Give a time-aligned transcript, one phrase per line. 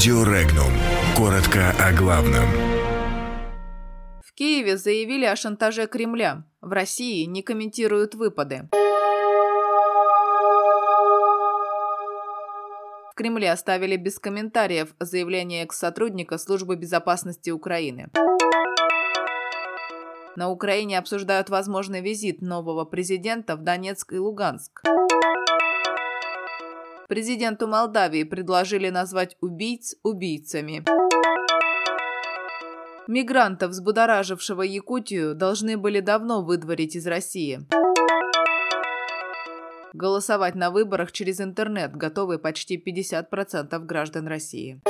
[0.00, 0.72] Радио Регнум.
[1.14, 2.46] Коротко о главном.
[4.24, 6.44] В Киеве заявили о шантаже Кремля.
[6.62, 8.70] В России не комментируют выпады.
[13.10, 18.08] В Кремле оставили без комментариев заявление экс-сотрудника Службы безопасности Украины.
[20.34, 24.80] На Украине обсуждают возможный визит нового президента в Донецк и Луганск.
[27.10, 30.84] Президенту Молдавии предложили назвать убийц убийцами.
[33.08, 37.66] Мигрантов, взбудоражившего Якутию, должны были давно выдворить из России.
[39.92, 44.80] Голосовать на выборах через интернет готовы почти 50% граждан России.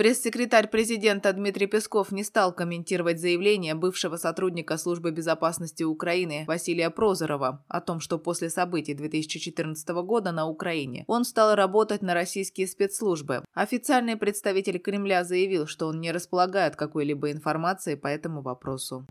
[0.00, 7.62] Пресс-секретарь президента Дмитрий Песков не стал комментировать заявление бывшего сотрудника Службы безопасности Украины Василия Прозорова
[7.68, 13.44] о том, что после событий 2014 года на Украине он стал работать на российские спецслужбы.
[13.52, 19.06] Официальный представитель Кремля заявил, что он не располагает какой-либо информацией по этому вопросу.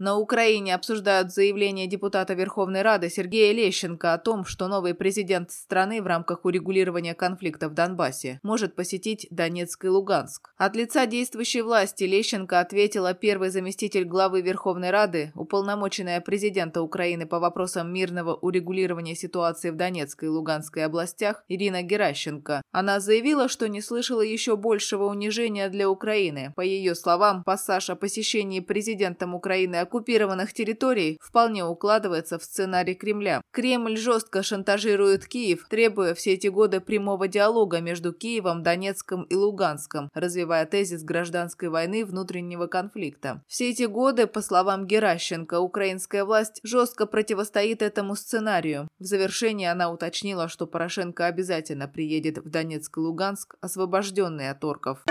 [0.00, 6.00] На Украине обсуждают заявление депутата Верховной Рады Сергея Лещенко о том, что новый президент страны
[6.00, 10.52] в рамках урегулирования конфликта в Донбассе может посетить Донецк и Луганск.
[10.56, 17.40] От лица действующей власти Лещенко ответила первый заместитель главы Верховной Рады, уполномоченная президента Украины по
[17.40, 22.62] вопросам мирного урегулирования ситуации в Донецкой и Луганской областях Ирина Геращенко.
[22.70, 26.52] Она заявила, что не слышала еще большего унижения для Украины.
[26.54, 33.40] По ее словам, пассаж о посещении президентом Украины оккупированных территорий вполне укладывается в сценарий Кремля.
[33.50, 40.10] Кремль жестко шантажирует Киев, требуя все эти годы прямого диалога между Киевом, Донецком и Луганском,
[40.12, 43.42] развивая тезис гражданской войны внутреннего конфликта.
[43.48, 48.88] Все эти годы, по словам Геращенко, украинская власть жестко противостоит этому сценарию.
[48.98, 55.04] В завершении она уточнила, что Порошенко обязательно приедет в Донецк и Луганск, освобожденный от орков.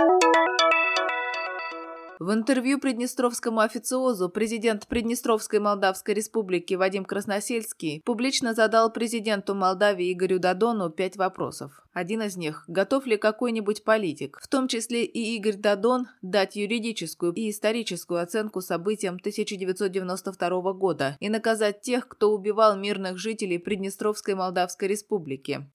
[2.20, 10.40] В интервью Приднестровскому официозу президент Приднестровской Молдавской Республики Вадим Красносельский публично задал президенту Молдавии Игорю
[10.40, 11.84] Дадону пять вопросов.
[11.94, 17.34] Один из них– готов ли какой-нибудь политик, в том числе и Игорь Дадон, дать юридическую
[17.34, 24.88] и историческую оценку событиям 1992 года и наказать тех, кто убивал мирных жителей Приднестровской Молдавской
[24.88, 25.68] Республики.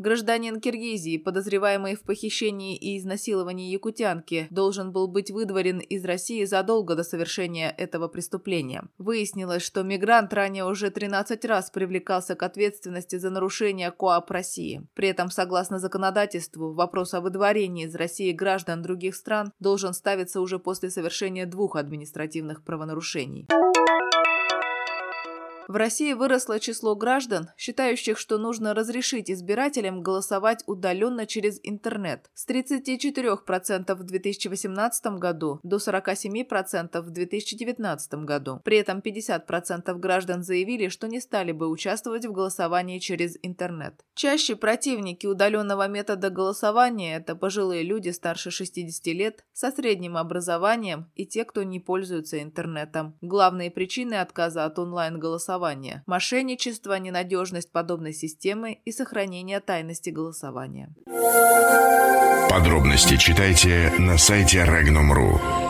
[0.00, 6.94] Гражданин Киргизии, подозреваемый в похищении и изнасиловании якутянки, должен был быть выдворен из России задолго
[6.94, 8.84] до совершения этого преступления.
[8.96, 14.86] Выяснилось, что мигрант ранее уже 13 раз привлекался к ответственности за нарушение КОАП России.
[14.94, 20.58] При этом, согласно законодательству, вопрос о выдворении из России граждан других стран должен ставиться уже
[20.58, 23.48] после совершения двух административных правонарушений.
[25.70, 32.28] В России выросло число граждан, считающих, что нужно разрешить избирателям голосовать удаленно через интернет.
[32.34, 38.60] С 34% в 2018 году до 47% в 2019 году.
[38.64, 43.94] При этом 50% граждан заявили, что не стали бы участвовать в голосовании через интернет.
[44.16, 51.26] Чаще противники удаленного метода голосования– это пожилые люди старше 60 лет, со средним образованием и
[51.26, 53.16] те, кто не пользуется интернетом.
[53.20, 60.94] Главные причины отказа от онлайн-голосования голосования, мошенничество, ненадежность подобной системы и сохранение тайности голосования.
[62.48, 65.69] Подробности читайте на сайте Regnum.ru.